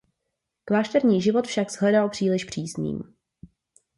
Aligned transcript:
Klášterní 0.65 1.21
život 1.21 1.47
však 1.47 1.71
shledal 1.71 2.09
příliš 2.09 2.43
přísným. 2.43 3.03